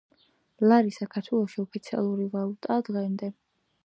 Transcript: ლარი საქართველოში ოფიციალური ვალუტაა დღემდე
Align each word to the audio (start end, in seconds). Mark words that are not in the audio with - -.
ლარი 0.69 0.93
საქართველოში 0.95 1.59
ოფიციალური 1.63 2.25
ვალუტაა 2.37 2.87
დღემდე 2.89 3.31